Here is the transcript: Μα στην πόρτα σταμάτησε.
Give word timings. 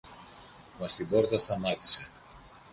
Μα 0.79 0.87
στην 0.87 1.09
πόρτα 1.09 1.37
σταμάτησε. 1.37 2.07